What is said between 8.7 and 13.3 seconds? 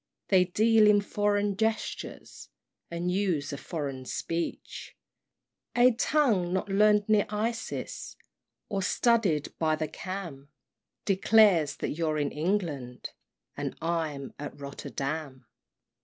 studied by the Cam, Declares that you're in England,